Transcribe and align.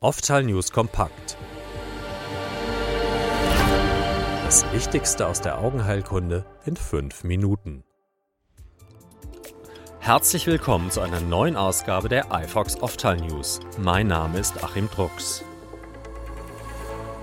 Oftal 0.00 0.44
News 0.44 0.70
kompakt. 0.70 1.36
Das 4.44 4.64
Wichtigste 4.72 5.26
aus 5.26 5.40
der 5.40 5.58
Augenheilkunde 5.58 6.46
in 6.64 6.76
fünf 6.76 7.24
Minuten. 7.24 7.82
Herzlich 9.98 10.46
willkommen 10.46 10.92
zu 10.92 11.00
einer 11.00 11.18
neuen 11.18 11.56
Ausgabe 11.56 12.08
der 12.08 12.26
iFox 12.30 12.80
Oftal 12.80 13.16
News. 13.16 13.58
Mein 13.76 14.06
Name 14.06 14.38
ist 14.38 14.62
Achim 14.62 14.88
Drucks. 14.88 15.42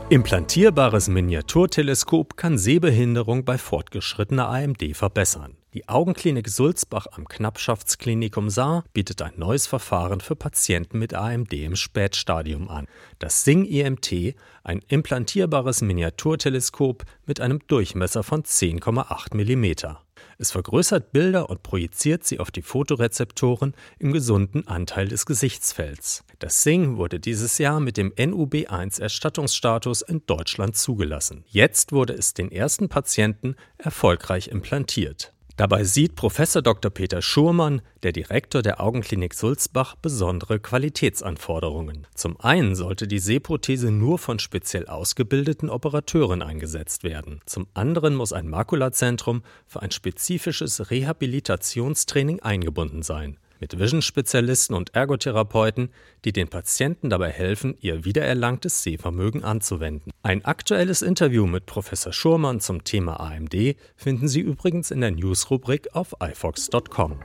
Implantierbares 0.08 1.08
Miniaturteleskop 1.08 2.38
kann 2.38 2.60
Sehbehinderung 2.60 3.44
bei 3.44 3.58
fortgeschrittener 3.58 4.48
AMD 4.50 4.96
verbessern. 4.96 5.58
Die 5.74 5.90
Augenklinik 5.90 6.48
Sulzbach 6.48 7.08
am 7.14 7.28
Knappschaftsklinikum 7.28 8.52
Saar 8.52 8.84
bietet 8.94 9.24
ein 9.24 9.34
neues 9.38 9.66
Verfahren 9.66 10.22
für 10.22 10.36
Patienten 10.36 11.00
mit 11.00 11.16
AMD 11.16 11.52
im 11.54 11.76
Spätstadium 11.76 12.70
an. 12.70 12.86
Das 13.18 13.46
SING-IMT, 13.46 14.36
ein 14.64 14.82
implantierbares 14.88 15.82
Miniaturteleskop 15.82 17.04
mit 17.26 17.42
einem 17.42 17.60
Durchmesser 17.66 18.22
von 18.22 18.44
10,8 18.44 19.34
mm. 19.34 19.98
Es 20.38 20.52
vergrößert 20.52 21.12
Bilder 21.12 21.50
und 21.50 21.64
projiziert 21.64 22.24
sie 22.24 22.40
auf 22.40 22.52
die 22.52 22.62
Fotorezeptoren 22.62 23.74
im 24.00 24.12
gesunden 24.12 24.68
Anteil 24.68 25.08
des 25.08 25.26
Gesichtsfelds. 25.26 26.24
Das 26.40 26.64
Sing 26.64 26.98
wurde 26.98 27.20
dieses 27.20 27.58
Jahr 27.58 27.80
mit 27.80 27.98
dem 27.98 28.12
NUB1 28.14 29.02
Erstattungsstatus 29.02 30.02
in 30.02 30.24
Deutschland 30.26 30.76
zugelassen. 30.76 31.44
Jetzt 31.48 31.92
wurde 31.92 32.14
es 32.14 32.34
den 32.34 32.52
ersten 32.52 32.90
Patienten 32.90 33.56
erfolgreich 33.78 34.48
implantiert. 34.48 35.35
Dabei 35.58 35.86
sieht 35.86 36.16
Professor 36.16 36.62
Dr. 36.62 36.92
Peter 36.92 37.22
Schurmann, 37.22 37.82
der 38.04 38.12
Direktor 38.12 38.62
der 38.62 38.82
Augenklinik 38.82 39.34
Sulzbach, 39.34 39.96
besondere 39.96 40.60
Qualitätsanforderungen. 40.60 42.08
Zum 42.14 42.38
einen 42.42 42.76
sollte 42.76 43.08
die 43.08 43.20
Sehprothese 43.20 43.90
nur 43.90 44.20
von 44.20 44.40
speziell 44.40 44.88
ausgebildeten 44.88 45.70
Operateuren 45.70 46.42
eingesetzt 46.42 47.06
werden. 47.06 47.40
Zum 47.46 47.68
anderen 47.74 48.16
muss 48.16 48.34
ein 48.34 48.50
Makulazentrum 48.50 49.44
für 49.66 49.82
ein 49.82 49.92
spezifisches 49.92 50.92
Rehabilitationstraining 50.92 52.42
eingebunden 52.42 53.02
sein 53.02 53.38
mit 53.60 53.80
Vision-Spezialisten 53.80 54.74
und 54.76 54.96
Ergotherapeuten, 54.96 55.90
die 56.24 56.34
den 56.34 56.48
Patienten 56.48 57.10
dabei 57.10 57.30
helfen, 57.30 57.78
ihr 57.82 58.06
wiedererlangtes 58.06 58.84
Sehvermögen 58.84 59.44
anzuwenden. 59.44 60.12
Ein 60.24 60.46
aktuelles 60.46 61.02
Interview 61.02 61.46
mit 61.46 61.66
Professor 61.66 62.14
Schurmann 62.14 62.60
zum 62.60 62.84
Thema 62.84 63.20
AMD 63.20 63.76
finden 63.96 64.28
Sie 64.28 64.42
übrigens 64.42 64.92
in 64.92 65.02
der 65.02 65.12
News-Rubrik 65.12 65.94
auf 65.94 66.16
ifox.com. 66.22 67.20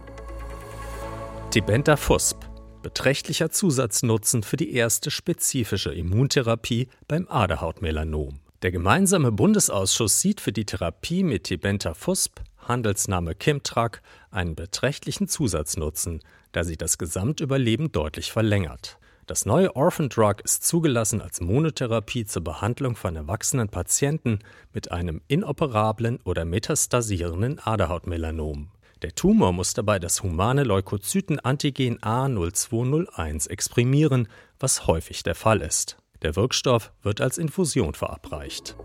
Tibenta 1.50 1.96
Fusp 1.96 2.50
beträchtlicher 2.82 3.50
Zusatznutzen 3.50 4.42
für 4.42 4.56
die 4.56 4.72
erste 4.74 5.10
spezifische 5.10 5.92
Immuntherapie 5.92 6.88
beim 7.08 7.28
Aderhautmelanom. 7.28 8.40
Der 8.62 8.72
gemeinsame 8.72 9.32
Bundesausschuss 9.32 10.20
sieht 10.20 10.40
für 10.40 10.52
die 10.52 10.66
Therapie 10.66 11.22
mit 11.22 11.44
Tibenta 11.44 11.94
Fusp 11.94 12.40
Handelsname 12.62 13.34
Kimtrak 13.34 14.02
einen 14.30 14.54
beträchtlichen 14.54 15.28
Zusatznutzen, 15.28 16.20
da 16.52 16.64
sie 16.64 16.76
das 16.76 16.98
Gesamtüberleben 16.98 17.92
deutlich 17.92 18.32
verlängert. 18.32 18.98
Das 19.26 19.46
neue 19.46 19.76
Orphan 19.76 20.08
Drug 20.08 20.40
ist 20.42 20.64
zugelassen 20.64 21.20
als 21.20 21.40
Monotherapie 21.40 22.24
zur 22.24 22.42
Behandlung 22.42 22.96
von 22.96 23.14
erwachsenen 23.14 23.68
Patienten 23.68 24.40
mit 24.72 24.90
einem 24.90 25.20
inoperablen 25.28 26.18
oder 26.24 26.44
metastasierenden 26.44 27.60
Aderhautmelanom. 27.60 28.72
Der 29.02 29.14
Tumor 29.14 29.52
muss 29.52 29.72
dabei 29.72 29.98
das 29.98 30.22
humane 30.22 30.64
Leukozytenantigen 30.64 32.00
A0201 32.00 33.48
exprimieren, 33.48 34.28
was 34.58 34.86
häufig 34.86 35.22
der 35.22 35.34
Fall 35.34 35.60
ist. 35.60 35.96
Der 36.22 36.36
Wirkstoff 36.36 36.92
wird 37.02 37.20
als 37.20 37.38
Infusion 37.38 37.94
verabreicht. 37.94 38.76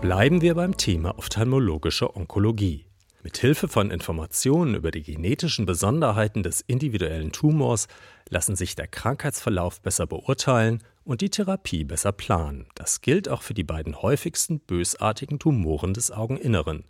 Bleiben 0.00 0.42
wir 0.42 0.54
beim 0.54 0.76
Thema 0.76 1.18
ophthalmologische 1.18 2.14
Onkologie. 2.14 2.84
Mit 3.22 3.38
Hilfe 3.38 3.66
von 3.66 3.90
Informationen 3.90 4.74
über 4.74 4.90
die 4.90 5.02
genetischen 5.02 5.64
Besonderheiten 5.64 6.42
des 6.42 6.60
individuellen 6.60 7.32
Tumors 7.32 7.88
lassen 8.28 8.56
sich 8.56 8.76
der 8.76 8.88
Krankheitsverlauf 8.88 9.80
besser 9.80 10.06
beurteilen 10.06 10.82
und 11.04 11.22
die 11.22 11.30
Therapie 11.30 11.82
besser 11.82 12.12
planen. 12.12 12.66
Das 12.74 13.00
gilt 13.00 13.28
auch 13.28 13.40
für 13.40 13.54
die 13.54 13.64
beiden 13.64 14.00
häufigsten 14.02 14.60
bösartigen 14.60 15.38
Tumoren 15.38 15.94
des 15.94 16.10
Augeninneren, 16.10 16.84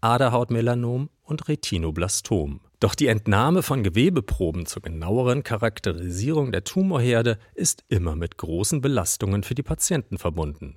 Aderhautmelanom 0.00 1.10
und 1.22 1.48
Retinoblastom. 1.48 2.60
Doch 2.80 2.96
die 2.96 3.06
Entnahme 3.06 3.62
von 3.62 3.84
Gewebeproben 3.84 4.66
zur 4.66 4.82
genaueren 4.82 5.44
Charakterisierung 5.44 6.50
der 6.50 6.64
Tumorherde 6.64 7.38
ist 7.54 7.84
immer 7.88 8.16
mit 8.16 8.36
großen 8.36 8.80
Belastungen 8.80 9.44
für 9.44 9.54
die 9.54 9.62
Patienten 9.62 10.18
verbunden. 10.18 10.76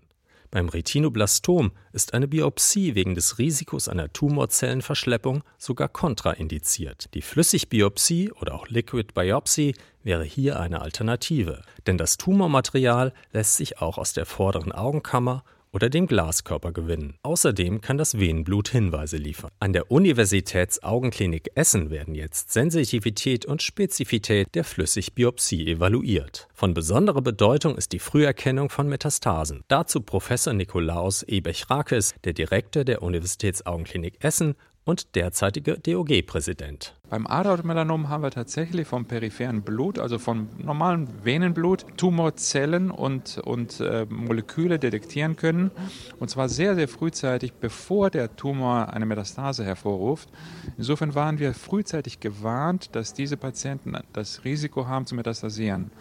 Beim 0.51 0.67
Retinoblastom 0.67 1.71
ist 1.93 2.13
eine 2.13 2.27
Biopsie 2.27 2.93
wegen 2.93 3.15
des 3.15 3.37
Risikos 3.37 3.87
einer 3.87 4.11
Tumorzellenverschleppung 4.11 5.45
sogar 5.57 5.87
kontraindiziert. 5.87 7.13
Die 7.13 7.21
Flüssigbiopsie 7.21 8.33
oder 8.33 8.53
auch 8.55 8.67
Liquid 8.67 9.13
Biopsy 9.13 9.75
wäre 10.03 10.25
hier 10.25 10.59
eine 10.59 10.81
Alternative, 10.81 11.61
denn 11.87 11.97
das 11.97 12.17
Tumormaterial 12.17 13.13
lässt 13.31 13.55
sich 13.55 13.79
auch 13.79 13.97
aus 13.97 14.11
der 14.11 14.25
vorderen 14.25 14.73
Augenkammer 14.73 15.45
oder 15.73 15.89
dem 15.89 16.07
Glaskörper 16.07 16.71
gewinnen. 16.71 17.15
Außerdem 17.23 17.81
kann 17.81 17.97
das 17.97 18.19
Venenblut 18.19 18.69
Hinweise 18.69 19.17
liefern. 19.17 19.51
An 19.59 19.73
der 19.73 19.91
Universitätsaugenklinik 19.91 21.51
Essen 21.55 21.89
werden 21.89 22.15
jetzt 22.15 22.51
Sensitivität 22.51 23.45
und 23.45 23.61
Spezifität 23.61 24.53
der 24.53 24.63
Flüssigbiopsie 24.63 25.67
evaluiert. 25.67 26.47
Von 26.53 26.73
besonderer 26.73 27.21
Bedeutung 27.21 27.75
ist 27.75 27.93
die 27.93 27.99
Früherkennung 27.99 28.69
von 28.69 28.87
Metastasen. 28.87 29.63
Dazu 29.67 30.01
Professor 30.01 30.53
Nikolaus 30.53 31.23
Ebech-Rakes, 31.23 32.15
der 32.23 32.33
Direktor 32.33 32.83
der 32.83 33.01
Universitätsaugenklinik 33.01 34.23
Essen 34.23 34.55
und 34.83 35.15
derzeitiger 35.15 35.77
DOG-Präsident. 35.77 36.95
Beim 37.09 37.27
Aderhautmelanom 37.27 38.09
haben 38.09 38.23
wir 38.23 38.31
tatsächlich 38.31 38.87
vom 38.87 39.05
peripheren 39.05 39.61
Blut, 39.61 39.99
also 39.99 40.17
vom 40.17 40.47
normalen 40.57 41.07
Venenblut, 41.23 41.85
Tumorzellen 41.97 42.89
und, 42.89 43.37
und 43.39 43.79
äh, 43.79 44.05
Moleküle 44.09 44.79
detektieren 44.79 45.35
können. 45.35 45.71
Und 46.19 46.29
zwar 46.29 46.49
sehr, 46.49 46.75
sehr 46.75 46.87
frühzeitig, 46.87 47.53
bevor 47.53 48.09
der 48.09 48.35
Tumor 48.35 48.93
eine 48.93 49.05
Metastase 49.05 49.63
hervorruft. 49.65 50.29
Insofern 50.77 51.13
waren 51.13 51.37
wir 51.37 51.53
frühzeitig 51.53 52.19
gewarnt, 52.19 52.95
dass 52.95 53.13
diese 53.13 53.37
Patienten 53.37 53.95
das 54.13 54.43
Risiko 54.45 54.87
haben 54.87 55.05
zu 55.05 55.15
metastasieren. 55.15 55.91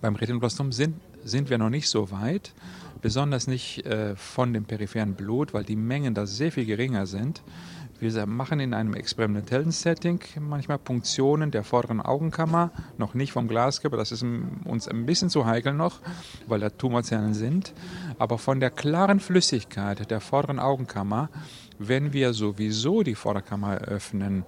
Beim 0.00 0.14
Retinoblastom 0.14 0.72
sind, 0.72 1.00
sind 1.24 1.50
wir 1.50 1.58
noch 1.58 1.70
nicht 1.70 1.88
so 1.88 2.10
weit 2.10 2.54
besonders 3.02 3.46
nicht 3.46 3.84
äh, 3.86 4.16
von 4.16 4.52
dem 4.52 4.64
peripheren 4.64 5.14
Blut, 5.14 5.54
weil 5.54 5.64
die 5.64 5.76
Mengen 5.76 6.14
da 6.14 6.26
sehr 6.26 6.52
viel 6.52 6.66
geringer 6.66 7.06
sind. 7.06 7.42
Wir 7.98 8.26
machen 8.26 8.60
in 8.60 8.74
einem 8.74 8.92
experimentellen 8.92 9.70
Setting 9.70 10.20
manchmal 10.38 10.78
Punktionen 10.78 11.50
der 11.50 11.64
vorderen 11.64 12.02
Augenkammer, 12.02 12.70
noch 12.98 13.14
nicht 13.14 13.32
vom 13.32 13.48
Glaskörper, 13.48 13.96
das 13.96 14.12
ist 14.12 14.22
uns 14.22 14.86
ein 14.86 15.06
bisschen 15.06 15.30
zu 15.30 15.46
heikel 15.46 15.72
noch, 15.72 16.00
weil 16.46 16.60
da 16.60 16.68
Tumorzellen 16.68 17.32
sind. 17.32 17.72
Aber 18.18 18.36
von 18.36 18.60
der 18.60 18.68
klaren 18.68 19.18
Flüssigkeit 19.18 20.10
der 20.10 20.20
vorderen 20.20 20.58
Augenkammer, 20.58 21.30
wenn 21.78 22.12
wir 22.12 22.34
sowieso 22.34 23.02
die 23.02 23.14
Vorderkammer 23.14 23.78
öffnen 23.78 24.44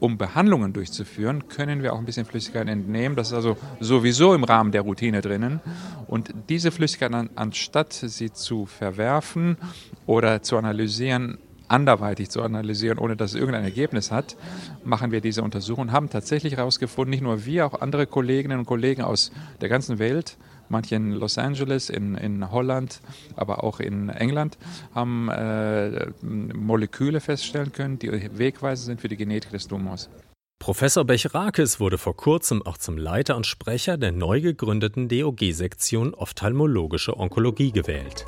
um 0.00 0.16
Behandlungen 0.18 0.72
durchzuführen, 0.72 1.48
können 1.48 1.82
wir 1.82 1.92
auch 1.92 1.98
ein 1.98 2.06
bisschen 2.06 2.26
Flüssigkeit 2.26 2.66
entnehmen. 2.68 3.16
Das 3.16 3.28
ist 3.28 3.34
also 3.34 3.56
sowieso 3.78 4.34
im 4.34 4.44
Rahmen 4.44 4.72
der 4.72 4.82
Routine 4.82 5.20
drinnen. 5.20 5.60
Und 6.06 6.34
diese 6.48 6.70
Flüssigkeit, 6.70 7.12
anstatt 7.36 7.92
sie 7.92 8.32
zu 8.32 8.66
verwerfen 8.66 9.58
oder 10.06 10.42
zu 10.42 10.56
analysieren, 10.56 11.38
anderweitig 11.68 12.30
zu 12.30 12.42
analysieren, 12.42 12.98
ohne 12.98 13.14
dass 13.14 13.34
es 13.34 13.36
irgendein 13.38 13.62
Ergebnis 13.62 14.10
hat, 14.10 14.36
machen 14.84 15.12
wir 15.12 15.20
diese 15.20 15.42
Untersuchung 15.42 15.82
und 15.82 15.92
haben 15.92 16.10
tatsächlich 16.10 16.56
herausgefunden, 16.56 17.10
nicht 17.10 17.22
nur 17.22 17.44
wir, 17.44 17.66
auch 17.66 17.80
andere 17.80 18.06
Kolleginnen 18.06 18.58
und 18.58 18.66
Kollegen 18.66 19.02
aus 19.02 19.30
der 19.60 19.68
ganzen 19.68 19.98
Welt, 19.98 20.36
manche 20.70 20.96
in 20.96 21.12
Los 21.12 21.38
Angeles, 21.38 21.90
in, 21.90 22.14
in 22.14 22.50
Holland, 22.50 23.00
aber 23.36 23.62
auch 23.64 23.80
in 23.80 24.08
England, 24.08 24.56
haben 24.94 25.28
äh, 25.28 26.06
Moleküle 26.22 27.20
feststellen 27.20 27.72
können, 27.72 27.98
die 27.98 28.10
wegweisend 28.38 28.86
sind 28.86 29.00
für 29.00 29.08
die 29.08 29.16
Genetik 29.16 29.50
des 29.50 29.68
Tumors. 29.68 30.08
Professor 30.58 31.04
Bechrakis 31.04 31.80
wurde 31.80 31.96
vor 31.96 32.16
kurzem 32.16 32.60
auch 32.62 32.76
zum 32.76 32.98
Leiter 32.98 33.34
und 33.34 33.46
Sprecher 33.46 33.96
der 33.96 34.12
neu 34.12 34.42
gegründeten 34.42 35.08
DOG-Sektion 35.08 36.12
Ophthalmologische 36.12 37.16
Onkologie 37.18 37.72
gewählt. 37.72 38.26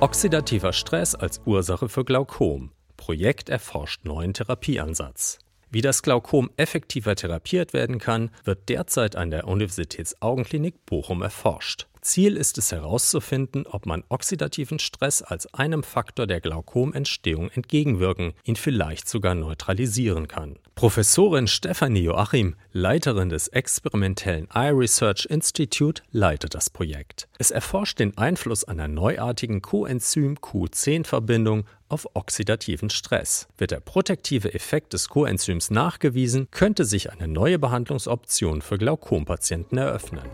Oxidativer 0.00 0.72
Stress 0.72 1.14
als 1.14 1.42
Ursache 1.44 1.88
für 1.88 2.04
Glaukom. 2.04 2.70
Projekt 2.96 3.50
erforscht 3.50 4.04
neuen 4.04 4.32
Therapieansatz. 4.32 5.38
Wie 5.70 5.82
das 5.82 6.02
Glaukom 6.02 6.50
effektiver 6.56 7.14
therapiert 7.14 7.74
werden 7.74 7.98
kann, 7.98 8.30
wird 8.44 8.70
derzeit 8.70 9.16
an 9.16 9.30
der 9.30 9.46
Universitätsaugenklinik 9.46 10.86
Bochum 10.86 11.20
erforscht. 11.20 11.87
Ziel 12.00 12.36
ist 12.36 12.58
es 12.58 12.72
herauszufinden, 12.72 13.66
ob 13.66 13.86
man 13.86 14.04
oxidativen 14.08 14.78
Stress 14.78 15.22
als 15.22 15.52
einem 15.54 15.82
Faktor 15.82 16.26
der 16.26 16.40
Glaukomentstehung 16.40 17.50
entgegenwirken, 17.50 18.34
ihn 18.44 18.56
vielleicht 18.56 19.08
sogar 19.08 19.34
neutralisieren 19.34 20.28
kann. 20.28 20.58
Professorin 20.74 21.48
Stefanie 21.48 22.02
Joachim, 22.02 22.54
Leiterin 22.72 23.28
des 23.28 23.48
experimentellen 23.48 24.48
Eye 24.54 24.70
Research 24.70 25.26
Institute, 25.28 26.02
leitet 26.12 26.54
das 26.54 26.70
Projekt. 26.70 27.28
Es 27.38 27.50
erforscht 27.50 27.98
den 27.98 28.16
Einfluss 28.16 28.64
einer 28.64 28.88
neuartigen 28.88 29.60
Coenzym 29.60 30.36
Q10-Verbindung 30.36 31.64
auf 31.88 32.06
oxidativen 32.14 32.90
Stress. 32.90 33.48
Wird 33.56 33.70
der 33.72 33.80
protektive 33.80 34.54
Effekt 34.54 34.92
des 34.92 35.08
Coenzyms 35.08 35.70
nachgewiesen, 35.70 36.48
könnte 36.50 36.84
sich 36.84 37.10
eine 37.10 37.28
neue 37.28 37.58
Behandlungsoption 37.58 38.62
für 38.62 38.78
Glaukompatienten 38.78 39.78
eröffnen. 39.78 40.28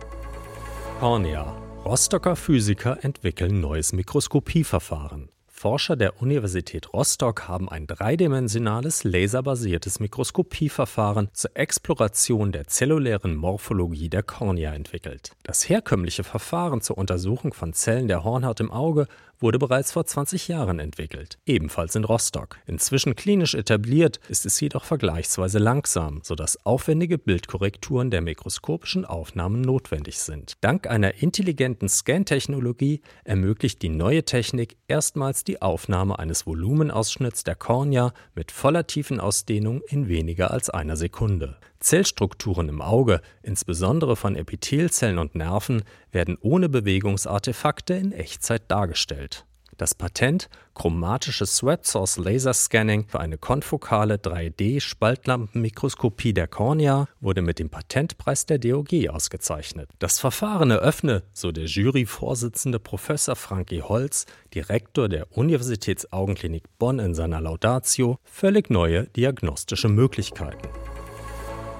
Cornea. 1.04 1.42
Rostocker 1.84 2.34
Physiker 2.34 3.04
entwickeln 3.04 3.60
neues 3.60 3.92
Mikroskopieverfahren. 3.92 5.28
Forscher 5.48 5.96
der 5.96 6.22
Universität 6.22 6.94
Rostock 6.94 7.46
haben 7.46 7.68
ein 7.68 7.86
dreidimensionales 7.86 9.04
laserbasiertes 9.04 10.00
Mikroskopieverfahren 10.00 11.28
zur 11.34 11.50
Exploration 11.58 12.52
der 12.52 12.68
zellulären 12.68 13.36
Morphologie 13.36 14.08
der 14.08 14.22
Kornea 14.22 14.72
entwickelt. 14.72 15.32
Das 15.42 15.68
herkömmliche 15.68 16.24
Verfahren 16.24 16.80
zur 16.80 16.96
Untersuchung 16.96 17.52
von 17.52 17.74
Zellen 17.74 18.08
der 18.08 18.24
Hornhaut 18.24 18.60
im 18.60 18.70
Auge 18.70 19.06
wurde 19.44 19.58
bereits 19.58 19.92
vor 19.92 20.06
20 20.06 20.48
Jahren 20.48 20.78
entwickelt, 20.78 21.38
ebenfalls 21.44 21.94
in 21.94 22.04
Rostock. 22.04 22.56
Inzwischen 22.66 23.14
klinisch 23.14 23.54
etabliert, 23.54 24.18
ist 24.30 24.46
es 24.46 24.58
jedoch 24.58 24.84
vergleichsweise 24.84 25.58
langsam, 25.58 26.20
sodass 26.22 26.64
aufwendige 26.64 27.18
Bildkorrekturen 27.18 28.10
der 28.10 28.22
mikroskopischen 28.22 29.04
Aufnahmen 29.04 29.60
notwendig 29.60 30.18
sind. 30.18 30.54
Dank 30.62 30.86
einer 30.86 31.22
intelligenten 31.22 31.90
Scan-Technologie 31.90 33.02
ermöglicht 33.24 33.82
die 33.82 33.90
neue 33.90 34.24
Technik 34.24 34.78
erstmals 34.88 35.44
die 35.44 35.60
Aufnahme 35.60 36.18
eines 36.18 36.46
Volumenausschnitts 36.46 37.44
der 37.44 37.54
Kornea 37.54 38.14
mit 38.34 38.50
voller 38.50 38.86
Tiefenausdehnung 38.86 39.82
in 39.86 40.08
weniger 40.08 40.52
als 40.52 40.70
einer 40.70 40.96
Sekunde. 40.96 41.58
Zellstrukturen 41.84 42.70
im 42.70 42.80
Auge, 42.80 43.20
insbesondere 43.42 44.16
von 44.16 44.36
Epithelzellen 44.36 45.18
und 45.18 45.34
Nerven, 45.34 45.82
werden 46.12 46.38
ohne 46.40 46.70
Bewegungsartefakte 46.70 47.92
in 47.92 48.12
Echtzeit 48.12 48.70
dargestellt. 48.70 49.33
Das 49.76 49.94
Patent 49.94 50.48
chromatische 50.74 51.46
Sweat 51.46 51.86
Source 51.86 52.16
Laser 52.16 52.54
Scanning 52.54 53.06
für 53.08 53.20
eine 53.20 53.38
konfokale 53.38 54.16
3D-Spaltlampenmikroskopie 54.16 56.32
der 56.32 56.46
Kornea 56.46 57.08
wurde 57.20 57.42
mit 57.42 57.58
dem 57.58 57.70
Patentpreis 57.70 58.46
der 58.46 58.58
DOG 58.58 59.08
ausgezeichnet. 59.08 59.90
Das 59.98 60.20
Verfahren 60.20 60.70
eröffne, 60.70 61.24
so 61.32 61.50
der 61.50 61.64
Juryvorsitzende 61.64 62.78
Professor 62.78 63.34
Frankie 63.36 63.82
Holz, 63.82 64.26
Direktor 64.54 65.08
der 65.08 65.36
Universitätsaugenklinik 65.36 66.62
Bonn 66.78 67.00
in 67.00 67.14
seiner 67.14 67.40
Laudatio, 67.40 68.18
völlig 68.22 68.70
neue 68.70 69.08
diagnostische 69.08 69.88
Möglichkeiten. 69.88 70.68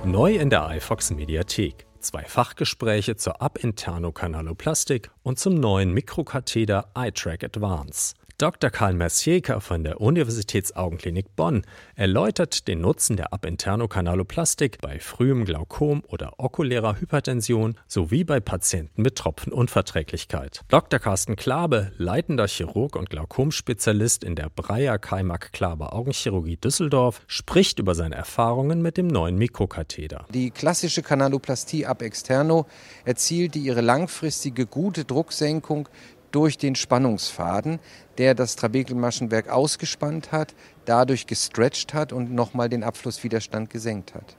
Neu 0.05 0.35
in 0.35 0.51
der 0.51 0.69
iFox 0.77 1.13
Mediathek. 1.13 1.87
Zwei 2.05 2.25
Fachgespräche 2.27 3.17
zur 3.17 3.41
Abinterno-Kanaloplastik 3.41 5.11
und 5.23 5.39
zum 5.39 5.55
neuen 5.55 5.95
Mikrokatheter 5.95 6.91
iTrack 6.95 7.43
Advance. 7.43 8.15
Dr. 8.37 8.71
Karl 8.71 8.95
Mercieker 8.95 9.61
von 9.61 9.85
der 9.85 10.01
Universitätsaugenklinik 10.01 11.37
Bonn 11.37 11.65
erläutert 11.95 12.67
den 12.67 12.81
Nutzen 12.81 13.17
der 13.17 13.33
Abinterno-Kanaloplastik 13.33 14.81
bei 14.81 14.99
frühem 14.99 15.45
Glaukom 15.45 16.03
oder 16.09 16.33
okulärer 16.39 17.01
Hypertension 17.01 17.77
sowie 17.87 18.25
bei 18.25 18.41
Patienten 18.41 19.03
mit 19.03 19.15
Tropfenunverträglichkeit. 19.19 20.63
Dr. 20.67 20.99
Carsten 20.99 21.37
Klabe, 21.37 21.93
leitender 21.97 22.49
Chirurg 22.49 22.97
und 22.97 23.09
Glaukomspezialist 23.09 24.25
in 24.25 24.35
der 24.35 24.51
Breyer 24.51 24.99
Kaimak 24.99 25.53
Klabe 25.53 25.93
Augenchirurgie 25.93 26.57
Düsseldorf, 26.57 27.23
spricht 27.29 27.79
über 27.79 27.95
seine 27.95 28.17
Erfahrungen 28.17 28.83
mit 28.83 28.97
dem 28.97 29.07
neuen 29.07 29.37
Mikrokatheter. 29.37 30.27
Die 30.35 30.51
klassische 30.51 31.03
Kanaloplastie 31.03 31.87
ab 31.87 32.03
externo 32.03 32.67
erzielte 33.05 33.61
ihre 33.61 33.81
langfristige 33.81 34.67
gute 34.67 35.05
Drucksenkung 35.05 35.89
durch 36.35 36.59
den 36.59 36.75
Spannungsfaden, 36.75 37.79
der 38.19 38.35
das 38.35 38.57
Trabekelmaschenwerk 38.57 39.49
ausgespannt 39.49 40.33
hat, 40.33 40.55
dadurch 40.85 41.27
gestretcht 41.27 41.95
hat 41.95 42.13
und 42.13 42.33
nochmal 42.33 42.69
den 42.69 42.83
Abflusswiderstand 42.83 43.71
gesenkt 43.71 44.15
hat. 44.15 44.37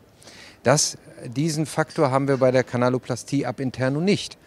Das, 0.63 0.97
diesen 1.25 1.65
Faktor 1.65 2.11
haben 2.11 2.27
wir 2.27 2.37
bei 2.37 2.51
der 2.51 2.63
Kanaloplastie 2.63 3.45
ab 3.45 3.59
interno 3.59 4.01
nicht. 4.01 4.37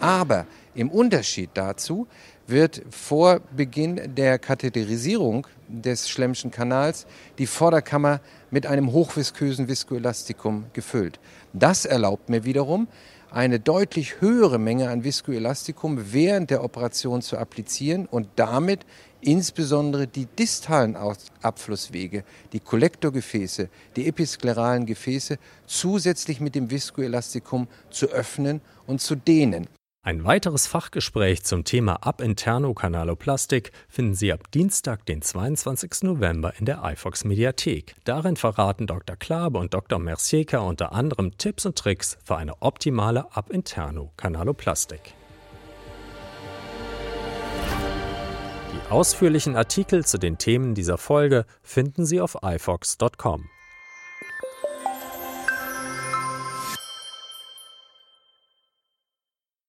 Aber 0.00 0.46
im 0.74 0.90
Unterschied 0.90 1.50
dazu 1.54 2.06
wird 2.46 2.82
vor 2.90 3.40
Beginn 3.56 4.14
der 4.14 4.38
Katheterisierung 4.38 5.46
des 5.68 6.08
Schlemmschen 6.08 6.50
Kanals 6.50 7.06
die 7.38 7.46
Vorderkammer 7.46 8.20
mit 8.50 8.66
einem 8.66 8.92
hochviskösen 8.92 9.68
Viskoelastikum 9.68 10.66
gefüllt. 10.72 11.18
Das 11.52 11.84
erlaubt 11.84 12.28
mir 12.28 12.44
wiederum, 12.44 12.86
eine 13.32 13.58
deutlich 13.60 14.20
höhere 14.20 14.58
Menge 14.58 14.90
an 14.90 15.04
Viskoelastikum 15.04 16.12
während 16.12 16.50
der 16.50 16.62
Operation 16.62 17.22
zu 17.22 17.38
applizieren 17.38 18.06
und 18.06 18.28
damit 18.36 18.84
insbesondere 19.22 20.06
die 20.06 20.26
distalen 20.26 20.96
Abflusswege, 21.40 22.24
die 22.52 22.60
Kollektorgefäße, 22.60 23.68
die 23.96 24.06
episkleralen 24.06 24.84
Gefäße 24.84 25.38
zusätzlich 25.66 26.40
mit 26.40 26.54
dem 26.54 26.70
Viskoelastikum 26.70 27.68
zu 27.90 28.06
öffnen 28.06 28.60
und 28.86 29.00
zu 29.00 29.14
dehnen. 29.14 29.66
Ein 30.04 30.24
weiteres 30.24 30.66
Fachgespräch 30.66 31.44
zum 31.44 31.62
Thema 31.62 31.94
Ab-Interno-Kanaloplastik 32.04 33.70
finden 33.88 34.16
Sie 34.16 34.32
ab 34.32 34.50
Dienstag, 34.50 35.06
den 35.06 35.22
22. 35.22 36.02
November 36.02 36.54
in 36.58 36.64
der 36.66 36.82
iFox 36.82 37.22
Mediathek. 37.22 37.94
Darin 38.02 38.34
verraten 38.34 38.88
Dr. 38.88 39.14
Klabe 39.14 39.60
und 39.60 39.74
Dr. 39.74 40.00
Mercieker 40.00 40.64
unter 40.64 40.90
anderem 40.90 41.38
Tipps 41.38 41.66
und 41.66 41.78
Tricks 41.78 42.18
für 42.24 42.34
eine 42.36 42.60
optimale 42.62 43.32
Ab-Interno-Kanaloplastik. 43.36 45.14
Die 48.72 48.90
ausführlichen 48.90 49.54
Artikel 49.54 50.04
zu 50.04 50.18
den 50.18 50.36
Themen 50.36 50.74
dieser 50.74 50.98
Folge 50.98 51.46
finden 51.62 52.06
Sie 52.06 52.20
auf 52.20 52.38
ifox.com. 52.42 53.51